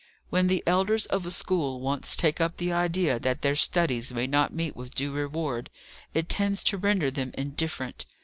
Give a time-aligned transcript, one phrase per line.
[0.31, 4.25] When the elders of a school once take up the idea that their studies may
[4.25, 5.69] not meet with due reward,
[6.15, 8.07] it tends to render them indifferent.